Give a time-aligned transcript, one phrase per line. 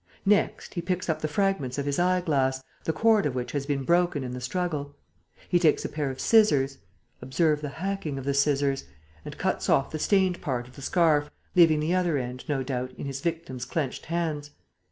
[0.25, 3.83] Next, he picks up the fragments of his eyeglass, the cord of which has been
[3.83, 4.95] broken in the struggle.
[5.47, 6.79] He takes a pair of scissors
[7.21, 8.85] observe the hacking of the scissors
[9.23, 12.93] and cuts off the stained part of the scarf, leaving the other end, no doubt,
[12.97, 14.49] in his victim's clenched hands.